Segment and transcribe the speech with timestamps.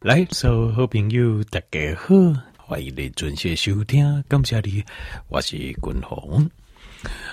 [0.00, 2.14] 来，所有好朋友大家好，
[2.56, 4.84] 欢迎你准时收听，感谢你，
[5.26, 6.48] 我是君鸿。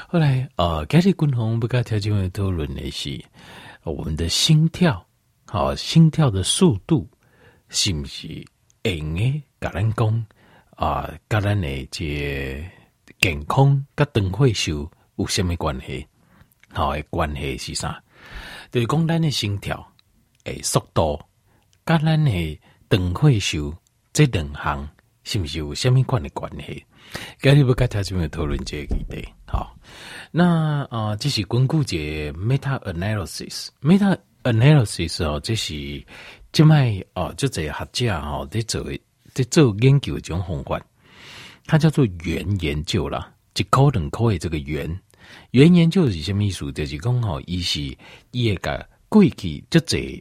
[0.07, 3.23] 后来，呃，今日君鸿不跟条件会讨论的是
[3.83, 5.05] 我们的心跳，
[5.46, 7.07] 好、心跳的速度
[7.70, 8.43] 是不是
[8.84, 9.43] 会用的？
[9.61, 10.25] 甲咱讲
[10.71, 12.68] 啊，甲咱的这
[13.20, 16.07] 健康甲长寿寿有什么关系？
[16.73, 18.04] 好、哦，关系是啥？
[18.71, 19.88] 就是讲咱的心跳
[20.45, 21.21] 诶速度。
[21.88, 22.59] 跟咱的
[22.89, 23.75] 长寿寿
[24.12, 24.89] 这两项
[25.23, 26.84] 是不是有虾米款的关系？
[27.39, 29.27] 今日要跟大家讨论这个议题。
[29.45, 29.77] 好，
[30.31, 36.03] 那啊、呃，这是根据这 meta analysis，meta analysis 哦，这是
[36.52, 38.84] 这卖哦，就这学者哦在做
[39.35, 40.84] 在做研究的这种方法，
[41.67, 44.99] 它叫做元研究啦，一科两科的这个元
[45.52, 46.71] 元研究是什么意思？
[46.71, 47.95] 就是讲吼，伊是
[48.31, 50.20] 伊会甲过去就这。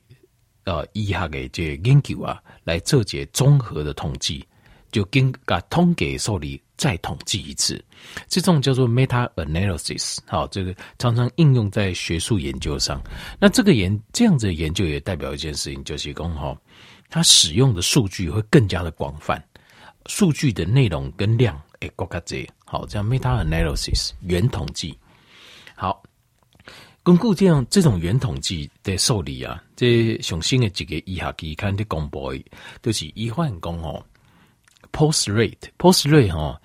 [0.64, 4.42] 呃，医学的这研究啊，来做这综合的统计，
[4.90, 7.84] 就跟个统计受理再统计一次，
[8.28, 10.18] 这种叫做 meta analysis。
[10.26, 13.02] 好，这个常常应用在学术研究上。
[13.38, 16.56] 那这个研这样子的研究也代表一件事情，就是讲哈，
[17.10, 19.42] 它使用的数据会更加的广泛，
[20.06, 22.38] 数据的内容跟量诶，更加多。
[22.64, 24.98] 好，这样 meta analysis 元统计，
[25.74, 26.02] 好。
[27.04, 32.32] 根据这样这种原统计的受理啊，这上新的几个医学期刊的公布，
[32.82, 34.02] 就是医患讲哦
[34.90, 36.58] ，pulse rate，pulse rate 哈，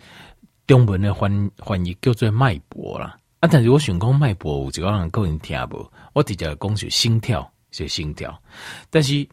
[0.65, 3.17] 中文的翻翻译叫做脉搏啦。
[3.41, 8.41] 啊，但是我想讲脉搏，有一个人可能听无，我直接讲是心跳，是心跳。
[8.89, 9.27] 但是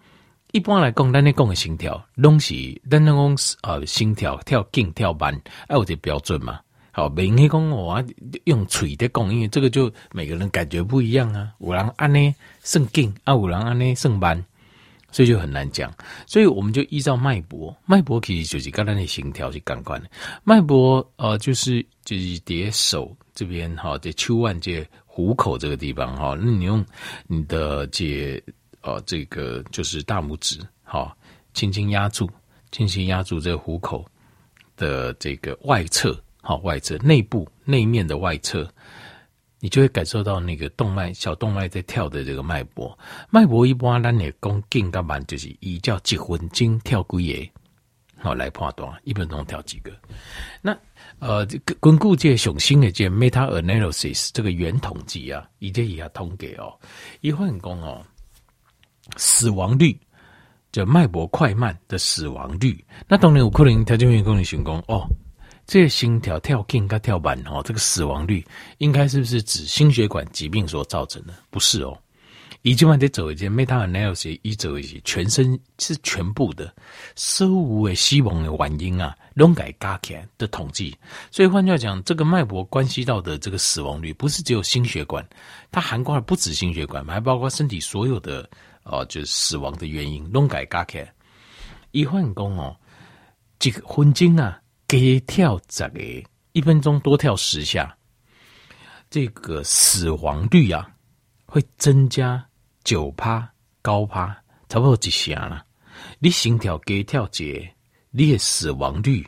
[0.50, 2.54] 一般来讲，咱咧讲的心跳，拢是
[2.91, 5.32] 咱咧讲呃心跳跳紧跳慢，
[5.68, 6.58] 啊有这标准嘛？
[6.97, 8.02] 好，每个人讲我
[8.44, 11.53] 用嘴的讲，因为这个就每个人感觉不一样啊。
[11.58, 14.42] 有人按呢算劲，啊有人按呢算慢，
[15.12, 15.92] 所以就很难讲。
[16.27, 20.08] 所以我们就依照脉搏，脉搏其实就是跟咱的心跳是感官的。
[20.42, 26.82] 脉搏呃，就是就是叠手这边哈，在手腕这虎口这个地方哈，那你用
[27.26, 28.43] 你的这
[28.81, 31.15] 呃这个就是大拇指哈，
[31.53, 32.26] 轻轻压住，
[32.72, 34.03] 轻轻压住这虎口
[34.78, 36.19] 的这个外侧。
[36.46, 38.72] 好，外侧内部内面的外侧，
[39.58, 42.96] 你就会感受到那个动脉小动脉在跳的这个脉搏。
[43.30, 45.18] 脉搏一般咱也讲紧干嘛？
[45.26, 47.50] 就是一叫几分钟跳几个，
[48.22, 49.90] 好来判断一分钟跳几个。
[50.62, 50.70] 那
[51.18, 51.44] 呃，
[51.80, 56.72] 根据这个上新的这 meta analysis 这个元统计啊，以这一下通给哦，
[57.22, 58.00] 一换工哦，
[59.16, 59.98] 死亡率
[60.70, 62.84] 就脉搏快慢的死亡率。
[63.08, 65.04] 那当然有可能条件员工的成功哦。
[65.66, 68.44] 这个心跳跳紧跟跳慢哦，这个死亡率
[68.78, 71.34] 应该是不是指心血管疾病所造成的？
[71.50, 71.99] 不是哦，
[72.62, 76.72] 已经完得走一件 meta analysis，一走一些全身是全部的
[77.16, 80.97] 所有的死亡的原因啊，拢改加起来的统计。
[81.32, 85.26] 所以换句话讲，这个脉搏关系到的这个死亡率，不是只有心血管，
[85.72, 88.49] 它涵盖了不止心血管，还包括身体所有的
[88.84, 91.12] 哦，就是死亡的原因，拢改加起来。
[91.91, 92.76] 一换工哦，
[93.59, 94.60] 这个分钟啊。
[94.88, 96.00] 给跳这个
[96.52, 97.97] 一分钟多跳十下，
[99.10, 100.88] 这个死亡率啊
[101.44, 102.44] 会增加
[102.84, 103.50] 九趴
[103.82, 104.28] 高趴，
[104.69, 105.64] 差不多几下啦。
[106.19, 107.69] 你心跳给跳节，
[108.10, 109.26] 你的死亡率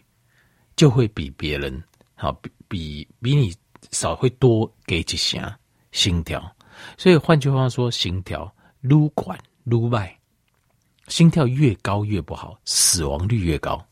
[0.77, 1.83] 就会比别人
[2.15, 3.53] 好，比比比你
[3.91, 5.59] 少会多给几下
[5.93, 6.55] 心跳。
[6.97, 10.17] 所以换句话说，心跳撸管撸脉，
[11.09, 13.85] 心跳越高越不好，死亡率越高。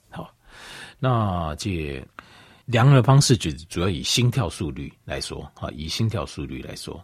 [0.99, 2.03] 那这
[2.65, 7.01] 量的方式就主要以心跳速率来说，啊，以心跳速率来说，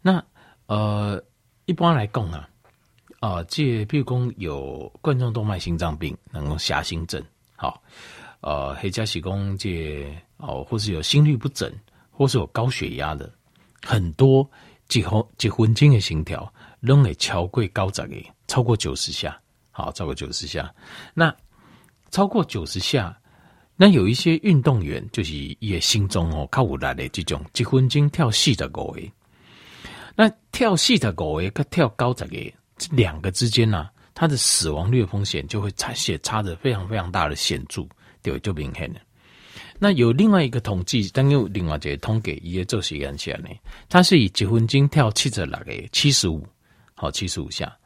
[0.00, 0.24] 那
[0.66, 1.22] 呃，
[1.66, 2.48] 一般来讲啊，
[3.20, 7.22] 啊，这比如讲有冠状动脉心脏病，能够狭心症，
[7.56, 7.82] 好，
[8.40, 10.06] 呃，或者是讲这
[10.38, 11.70] 哦，或是有心律不整，
[12.10, 13.30] 或是有高血压的，
[13.82, 14.48] 很多
[14.88, 16.50] 几分几分钟的心跳，
[16.80, 18.16] 拢会超过高十个，
[18.46, 19.38] 超过九十下，
[19.72, 20.72] 好，超过九十下，
[21.12, 21.34] 那
[22.10, 23.14] 超过九十下。
[23.82, 29.02] 那有一些运动员就是也心中哦靠有力的这种，一分钟跳四十五个，
[30.14, 37.84] 那跳四十五个跟跳高十个这两个之间呢、啊，它的死亡率风险就会差些差的非常非常大的显著，
[38.22, 39.00] 对，就明显了。
[39.80, 43.48] 那有另外一个统计，但有另外一个统计也做实验起来呢，
[43.88, 46.46] 它是以一分钟跳七十六个，七十五，
[46.94, 47.76] 好，七十五下，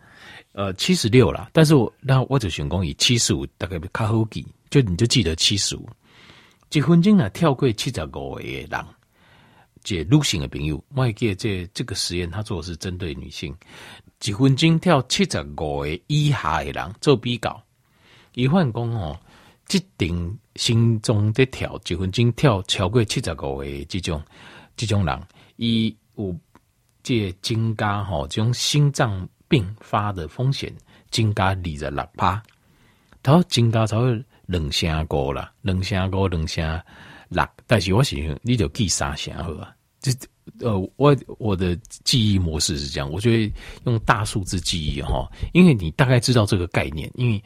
[0.56, 4.42] 呃，七十六啦，但是我那我就选讲以七十五大概比较好记。
[4.70, 5.86] 就你就记得七十五，
[6.72, 8.70] 一分钟啊跳过七十五个人，
[9.84, 13.54] 这女性的朋友，我记得这这个实验他做的是针对女性，
[14.24, 17.62] 一分钟跳七十五个以下的人做比较，
[18.32, 19.14] 一换工哦，
[19.66, 24.22] 即定心中的跳几分钟跳超过七十五个这种
[24.74, 25.22] 这种人，
[25.56, 26.34] 伊有
[27.02, 30.72] 这增加吼这种心脏并发的风险
[31.10, 32.42] 增加二十六趴，
[33.22, 36.82] 它增加超过两成五啦，两成五两成
[37.28, 40.12] 六，但是我是你就记三成好啊，这
[40.60, 43.52] 呃我我的记忆模式是这样，我觉得
[43.84, 47.42] 用大数字记忆哈，因为你大概知道这个概念，因为。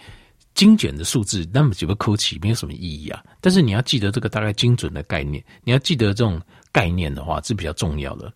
[0.52, 6.42] 精简的数字那么几个口起没有什么意义啊，但是你要记得这个大概精准的概念，你要记得这种
[6.72, 8.30] 概念的话是比较重要的。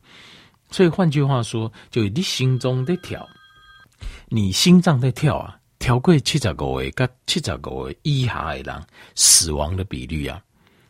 [0.70, 3.28] 所以换句话说，就你心中在跳，
[4.28, 8.82] 你心脏在跳啊，跳过七十五个跟七十五个以下的人
[9.14, 10.42] 死亡的比率啊，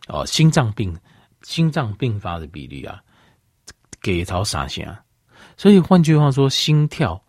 [0.08, 0.96] 哦，心脏病
[1.42, 3.00] 心脏病发的比率啊，
[4.00, 5.02] 给超啥啊？
[5.56, 7.22] 所以换句话说，心跳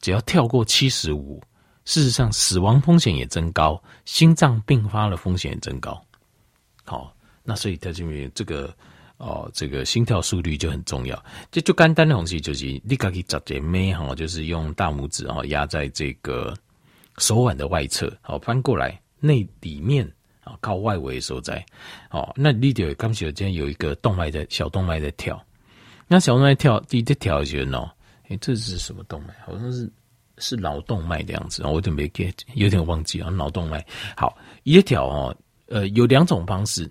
[0.00, 1.42] 只要跳过七十五。
[1.86, 6.02] 事实上，死亡风险也增高，心脏病发的风险也增高。
[6.82, 8.74] 好，那所以在这边这个
[9.16, 11.24] 哦，这个心跳速率就很重要。
[11.50, 16.54] 这就简单的东西就是，你可以找点妹哈，就是用大拇指啊压在这个
[17.18, 20.04] 手腕的外侧，好翻过来内里面
[20.42, 21.64] 啊靠外围的所在。
[22.10, 25.40] 哦，那你就刚才今天有一个动脉的小动脉在跳，
[26.08, 27.90] 那小动脉跳第一跳一些哦，
[28.28, 29.34] 哎，这是什么动脉？
[29.44, 29.90] 好像是。
[30.38, 33.30] 是脑动脉的样子，我有点没 get，有点忘记啊。
[33.30, 35.36] 脑动脉好，一条哦，
[35.68, 36.90] 呃，有两种方式。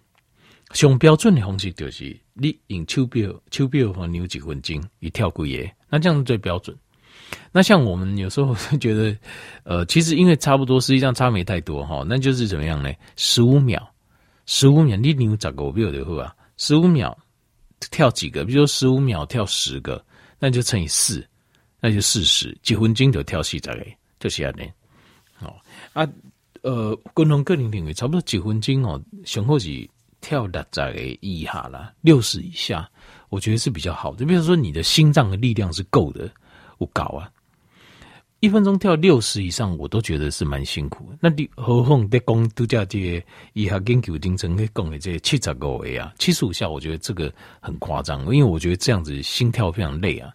[0.73, 6.75] 上标准的方式就是你用手表，手表和扭几分钟，一跳过夜，那这样最标准。
[7.51, 9.15] 那像我们有时候会觉得，
[9.63, 12.03] 呃，其实因为差不多，实际上差没太多哈。
[12.07, 12.91] 那就是怎么样呢？
[13.15, 13.87] 十五秒，
[14.45, 17.17] 十五秒，你扭十个表的话，十五秒
[17.91, 18.43] 跳几个？
[18.43, 20.03] 比如说十五秒跳十个，
[20.39, 21.25] 那就乘以四。
[21.85, 23.85] 那就四十几分钟就跳四十个，
[24.17, 24.63] 就是这样的。
[25.39, 25.53] 哦
[25.91, 26.07] 啊，
[26.61, 29.69] 呃，共同个人领域差不多几分钟哦，上好是
[30.23, 32.89] 跳六十个以下啦，六十以下，
[33.27, 34.25] 我觉得是比较好的。
[34.25, 36.31] 比如说你的心脏的力量是够的，
[36.77, 37.29] 我搞啊，
[38.39, 41.11] 一分钟跳六十以上，我都觉得是蛮辛苦。
[41.19, 50.33] 那你何况在讲度假这以下研究精神，可以讲的这些七十个位啊，七十五下，我觉得这个很夸张，因为我觉得这样子心跳非常累啊。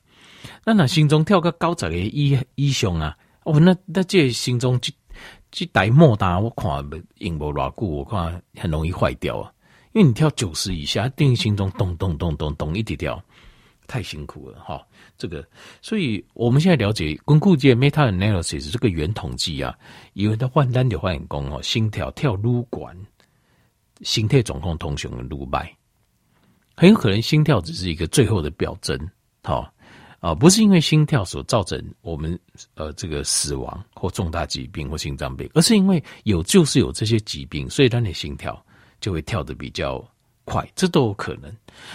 [0.64, 4.92] 那那心中跳个高十个以以上啊，哦，那那这心中这
[5.50, 6.68] 这台莫大，我看
[7.18, 9.50] 用不偌久，我看很容易坏掉啊。
[9.98, 13.20] 因为你跳九十以下，定心中咚咚咚咚咚一直跳，
[13.88, 14.80] 太辛苦了哈。
[15.16, 15.44] 这个，
[15.82, 19.76] 所以我们现在了解巩固界 meta analysis 这个元统计啊，
[20.12, 22.96] 因为它换单就换工哦，心跳跳撸管，
[24.02, 25.76] 心态状况通常的撸败，
[26.76, 28.96] 很有可能心跳只是一个最后的表征，
[29.42, 29.68] 好。
[30.20, 32.36] 啊，不是因为心跳所造成我们
[32.74, 38.60] 呃这个死亡或重大疾病或心脏病，而是因为有就是有这些疾病，所以让你心跳
[39.00, 40.02] 就会跳得比较
[40.44, 41.54] 快，这都有可能。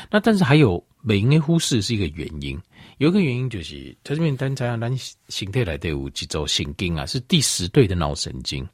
[0.10, 2.60] 那但是还有没应该忽视是一个原因，
[2.98, 4.92] 有一个原因就是它这边单才让咱
[5.28, 8.68] 形态来对五几轴神经啊，是第十对的脑神经，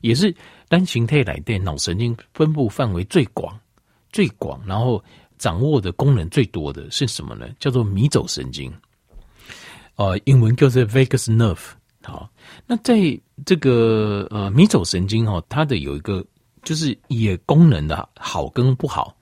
[0.00, 0.34] 也是
[0.68, 3.58] 单形态来对脑神经分布范围最广、
[4.10, 5.02] 最广，然后。
[5.38, 7.48] 掌握的功能最多的是什么呢？
[7.58, 8.72] 叫做迷走神经，
[9.96, 11.70] 呃，英文叫做 vagus nerve。
[12.00, 12.30] 好，
[12.64, 12.94] 那在
[13.44, 16.24] 这个呃迷走神经哦，它的有一个
[16.62, 19.14] 就是也功能的好跟不好，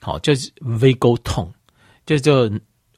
[0.00, 1.50] 好叫 vagal tone，
[2.04, 2.50] 就叫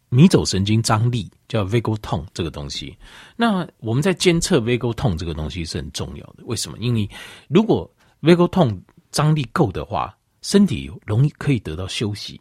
[0.09, 2.97] 迷走神经张力，叫 vagal tone 这个东西。
[3.37, 6.45] 那我们在监测 vagal tone 这个东西是很重要的。
[6.45, 6.79] 为什么？
[6.79, 7.09] 因为
[7.49, 7.91] 如果
[8.23, 8.81] vagal tone
[9.11, 12.41] 张力够的话，身体容易可以得到休息。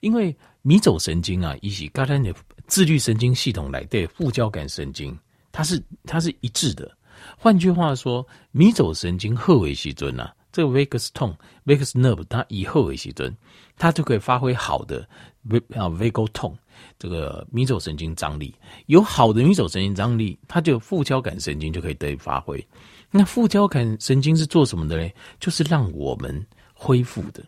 [0.00, 2.34] 因为迷走神经啊，以及刚才的
[2.66, 5.18] 自律神经系统来对副交感神经，
[5.52, 6.90] 它是它是一致的。
[7.36, 11.34] 换句话说，迷走神经后尾西尊啊，这个 vagus tone
[11.66, 13.36] vagus nerve 它以后尾西尊，
[13.76, 15.06] 它就可以发挥好的
[15.42, 16.54] v 啊 vagal tone
[16.96, 18.54] 这个迷走神经张力。
[18.86, 22.64] 有好的迷走神经张力，它就副交感神经就可以得以发挥。
[23.10, 25.10] 那副交感神经是做什么的呢？
[25.40, 27.44] 就是让我们恢复的。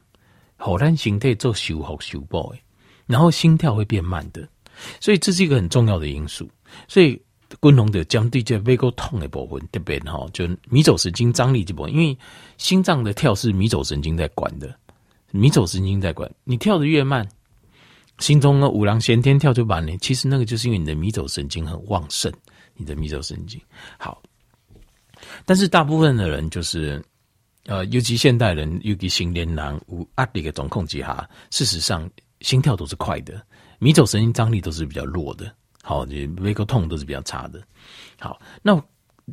[0.56, 2.52] 好，让形态做修复修补，
[3.06, 4.48] 然后心跳会变慢的，
[5.00, 6.50] 所以这是一个很重要的因素。
[6.88, 7.22] 所以，
[7.60, 12.16] 共同的降低这背骨痛的部分特别哈，就迷走神经张力这部分，因为
[12.58, 14.74] 心脏的跳是迷走神经在管的，
[15.30, 16.30] 迷走神经在管。
[16.44, 17.28] 你跳得越慢，
[18.18, 19.96] 心中呢五郎先天跳就慢呢。
[20.00, 22.32] 其实那个就是因为你的迷走神经很旺盛，
[22.74, 23.60] 你的迷走神经
[23.98, 24.22] 好。
[25.44, 27.02] 但是大部分的人就是。
[27.68, 32.08] 呃，尤其现代人，尤其成年人无压力的总控制下，事实上
[32.40, 33.44] 心跳都是快的，
[33.80, 35.52] 迷走神经张力都是比较弱的，
[35.88, 37.62] 好，这 vagal tone 都是比较差的。
[38.18, 38.74] 好，那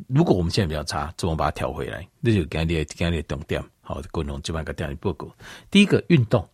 [0.06, 2.08] 如果我们现在比较差，怎么把它调回来？
[2.20, 5.28] 那就今日今日重点，好，共同这边个调理报告。
[5.68, 6.48] 第一个运动，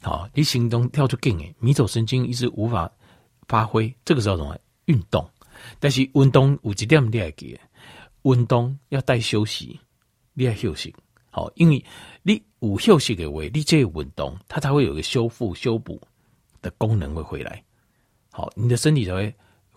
[0.00, 2.90] 好，你行动跳出劲诶，迷走神经一直无法
[3.46, 5.28] 发挥，这个时候怎么运动？
[5.78, 7.60] 但是运动有几点你要记，
[8.22, 9.78] 运动要带休息，
[10.32, 10.94] 你要休息，
[11.28, 11.84] 好，因为
[12.22, 16.00] 你有休息的话，你这个运动它才会有个修复修补
[16.62, 17.62] 的功能会回来，
[18.40, 19.34] 好，你的身体才会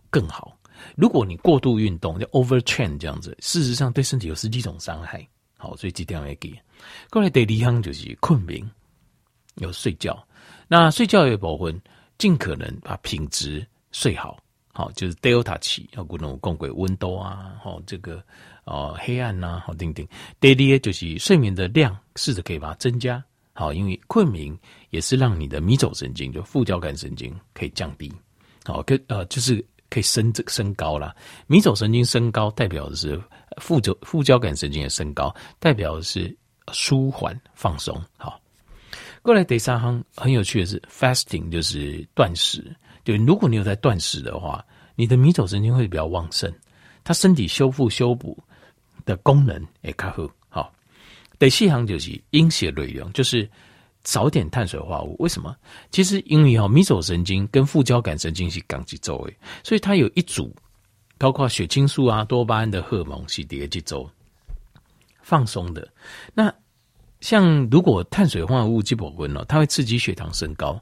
[0.10, 0.58] 更好。
[0.96, 5.28] 如果你过度运动，就 overtrain 这样子，事实上对身体有十几种伤害。
[5.58, 6.58] 好，所以这点要记。
[7.10, 8.66] 过来第二项就是困眠，
[9.56, 10.26] 有睡觉。
[10.70, 11.82] 那睡觉的部分，
[12.18, 14.38] 尽可能把品质睡好。
[14.72, 18.24] 好，就是 Delta 期要顾那种共轨温度啊，好，这个
[18.64, 20.08] 呃黑暗呐，好，定定。
[20.40, 23.22] 第二就是睡眠的量，试着可以把它增加。
[23.52, 24.58] 好，因为困眠
[24.90, 28.10] 也是让你的迷走神经，就副交感神经可以降低。
[28.66, 29.66] 好，跟呃就是。
[29.90, 31.16] 可以升这个升高了，
[31.46, 33.22] 迷走神经升高，代表的是
[33.62, 36.36] 副交副交感神经也升高，代表的是
[36.72, 37.96] 舒缓放松。
[38.18, 38.42] 好，
[39.22, 42.76] 过来第三行很有趣的是 fasting，就是断食。
[43.06, 44.66] 就如果你有在断食的话，
[44.96, 46.52] 你的迷走神经会比较旺盛，
[47.04, 48.36] 它身体修复修补
[49.06, 50.28] 的功能也较好。
[50.50, 50.74] 好，
[51.38, 53.48] 第四行就是阴血内容，就是。
[54.04, 55.56] 少点碳水化合物，为什么？
[55.92, 60.54] 其实因为哈，迷走神经跟副交感神经是共一组诶，所以它有一组，
[61.18, 64.10] 包括血清素啊、多巴胺的荷尔蒙是第二组
[65.22, 65.88] 放松的。
[66.34, 66.54] 那
[67.22, 70.78] 像如果碳水化合物基本温了，它会刺激血糖升高，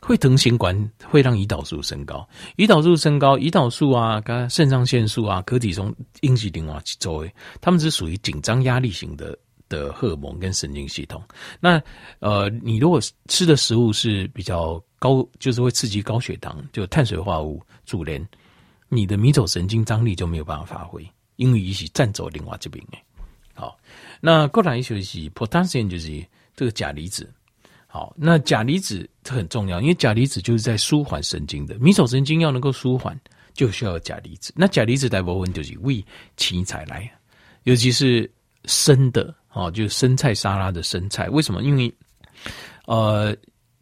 [0.00, 2.26] 会疼心管，会让胰岛素升高。
[2.56, 9.38] 胰岛素升高，胰岛素啊、跟肾上腺素啊、可体松、阴极另外几组诶，它们是属于紧张压力型的。
[9.68, 11.22] 的荷尔蒙跟神经系统，
[11.60, 11.82] 那
[12.20, 18.24] 呃，你如果吃的食物是比较高，就是会刺激高血糖，就碳水化合物主联，
[18.88, 21.04] 你的迷走神经张力就没有办法发挥，
[21.36, 23.02] 因为一起占走另外这边诶。
[23.54, 23.76] 好，
[24.20, 27.28] 那过来一些是 potassium，就是这个钾离子。
[27.88, 33.18] 好，那钾离子这很重要，因为钾离子就是在舒缓神经的，迷走神经要能够舒缓，
[33.54, 34.52] 就需要钾离子。
[34.54, 36.04] 那钾离子大部分就是为
[36.36, 37.10] 青菜来，
[37.64, 38.30] 尤其是
[38.66, 39.34] 生的。
[39.56, 41.62] 哦，就是生菜沙拉的生菜，为什么？
[41.62, 41.90] 因为，
[42.84, 43.34] 呃，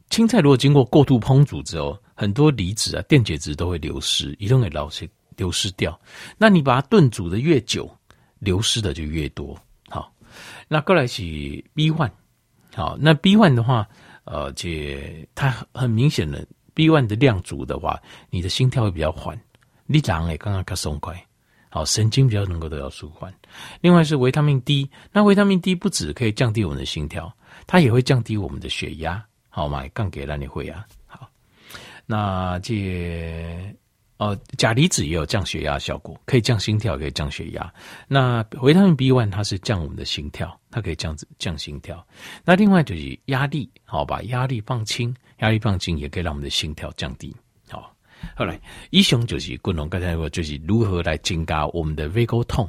[0.08, 6.00] 青菜如果经过过度烹煮之后，很多离子啊、电解质都会流失，一定会老是流失掉。
[6.38, 7.90] 那你把它炖煮的越久，
[8.38, 9.58] 流失的就越多。
[9.88, 10.14] 好，
[10.68, 11.22] 那过来是
[11.74, 12.12] B one，
[12.72, 13.84] 好，那 B one 的话，
[14.26, 18.00] 呃，这它很明显的 B one 的量足的话，
[18.30, 19.36] 你的心跳会比较缓，
[19.86, 21.20] 你长也刚刚较松快。
[21.74, 23.34] 好，神经比较能够得到舒缓。
[23.80, 27.34] 另外是维他命 D，那维他命 D 不止可以降低我们的心跳，
[27.66, 29.20] 它也会降低我们的血压。
[29.48, 30.86] 好嘛，杠给让你会啊。
[31.04, 31.28] 好，
[32.06, 33.74] 那这
[34.18, 37.74] 呃钾离子也有降血压效果，可以降心跳，可以降血压。
[38.06, 42.06] 那维他命 B one 它是降我们的心跳，它可以降降心跳。
[42.44, 47.34] 那另外就是压力，好，把压力放轻，压力放轻也可以让我们的心跳降低。
[48.37, 52.68] 后来，以上就是滚龙刚才说，就是如何来增加我们的胃沟痛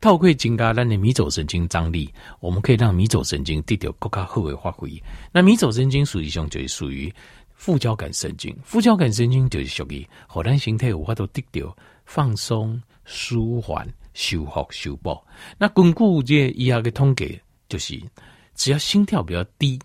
[0.00, 5.02] 透过增加咱的迷走神经张力，我们可以让迷走神经得到更加好的发挥。
[5.32, 7.10] 那迷走神经属于上就是属于
[7.54, 15.18] 副交感神经，副交感神经就是属于让咱身体有法度得到放松、舒缓、修复、修补。
[15.56, 17.98] 那根据这医学的统计，就是
[18.54, 19.78] 只要心跳比较低，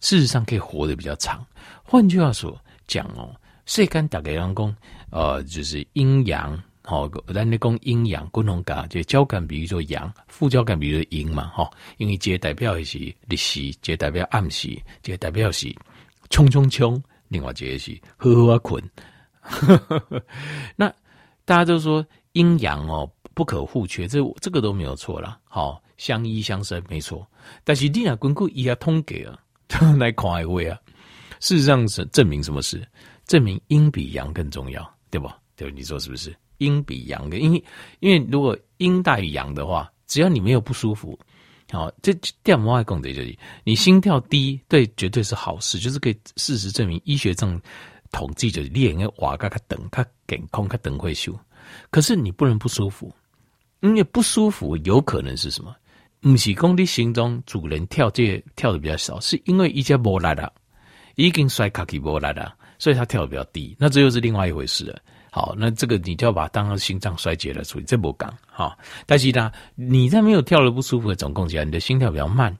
[0.00, 1.44] 事实上可以活得比较长。
[1.82, 3.34] 换句话说讲哦。
[3.72, 4.76] 所以大家讲，
[5.08, 12.98] 呃，就是阴阳，好，咱咧讲阴阳共同感，就交感比如说阳，副交感比如说阴嘛，哈，因为这代表的是
[13.30, 15.74] 日时，这代表暗时，这代表是
[16.28, 18.90] 冲冲冲，另外一个是呵呵啊困。
[20.76, 20.92] 那
[21.46, 27.26] 大家都说阴阳哦不可互缺，这这个都没有错啦，好，相依相生没错。
[27.64, 29.38] 但是你若根据医学统计啊，
[29.98, 30.78] 来看一位啊，
[31.40, 32.86] 事实上是证明什么事？
[33.32, 35.26] 证明阴比阳更重要，对不？
[35.56, 36.36] 对，你说是不是？
[36.58, 37.64] 阴比阳，因为
[38.00, 41.18] 因为如果阴大于阳的话，只要你没有不舒服，
[41.70, 42.12] 好，这
[42.42, 43.34] 电摩爱讲的就是
[43.64, 47.58] 你心跳低，对，绝对是好事，就是可以事实证明，医学上
[48.10, 51.34] 统计就是练个瓦嘎卡等，它健康它等会修。
[51.88, 53.10] 可是你不能不舒服，
[53.80, 55.74] 因为不舒服有可能是什么？
[56.20, 60.52] 不是讲你心中主人跳这跳的比较少，是因为一家无力了，
[61.14, 62.54] 已经衰卡起无力了。
[62.82, 65.00] 所以它跳得比较低，那这又是另外一回事了。
[65.30, 68.76] 好，那这个你就要把它当成心脏衰竭来处理，这不讲哈。
[69.06, 72.58] 但是呢，你在没有跳的不舒服的总共起来，你的心跳比较慢，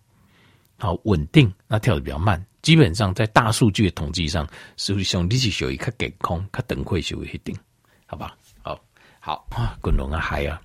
[0.78, 2.40] 好稳定，那跳得比较慢。
[2.62, 7.52] 基本上在大数据的统计上，实际上你是属于较健康、较等会属于一定，
[8.06, 8.36] 好吧？
[8.62, 8.80] 好，
[9.18, 10.62] 好啊，滚龙啊，嗨啊，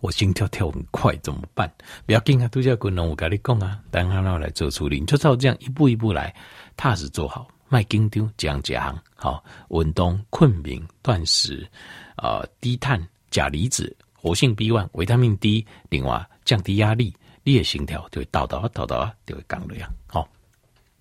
[0.00, 1.70] 我心跳跳很快，怎么办？
[2.06, 6.34] 不要紧啊，拄则滚龙，我跟你讲啊，等下让我来做处理，你就照这样一步一步来，
[6.78, 9.42] 踏实做好，卖紧张，这样这样好。
[9.68, 11.66] 运动、困眠、断食，
[12.16, 13.00] 呃，低碳、
[13.30, 20.28] 钾离子、活性 B one、维他命 D，另外降低压力，你的心跳就会到到到啊就会降了呀，好。